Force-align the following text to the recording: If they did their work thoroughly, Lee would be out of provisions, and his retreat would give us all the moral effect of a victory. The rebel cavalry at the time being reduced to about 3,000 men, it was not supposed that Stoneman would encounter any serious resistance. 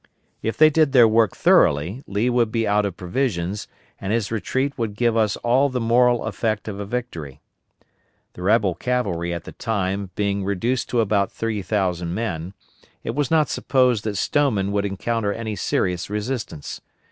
If 0.41 0.57
they 0.57 0.71
did 0.71 0.93
their 0.93 1.07
work 1.07 1.35
thoroughly, 1.35 2.01
Lee 2.07 2.27
would 2.27 2.51
be 2.51 2.67
out 2.67 2.87
of 2.87 2.97
provisions, 2.97 3.67
and 3.99 4.11
his 4.11 4.31
retreat 4.31 4.75
would 4.75 4.95
give 4.95 5.15
us 5.15 5.37
all 5.37 5.69
the 5.69 5.79
moral 5.79 6.23
effect 6.25 6.67
of 6.67 6.79
a 6.79 6.87
victory. 6.87 7.39
The 8.33 8.41
rebel 8.41 8.73
cavalry 8.73 9.31
at 9.31 9.43
the 9.43 9.51
time 9.51 10.09
being 10.15 10.43
reduced 10.43 10.89
to 10.89 11.01
about 11.01 11.31
3,000 11.31 12.15
men, 12.15 12.55
it 13.03 13.13
was 13.13 13.29
not 13.29 13.47
supposed 13.49 14.03
that 14.05 14.17
Stoneman 14.17 14.71
would 14.71 14.85
encounter 14.87 15.31
any 15.33 15.55
serious 15.55 16.09
resistance. 16.09 16.81